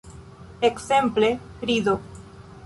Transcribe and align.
Ekzemple, 0.69 1.29
rido. 1.71 1.95